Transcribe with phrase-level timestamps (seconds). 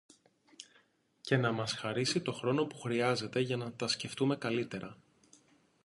[1.21, 4.97] και να μας χαρίσει τον χρόνο που χρειάζεται για να τα σκεφθούμε καλύτερα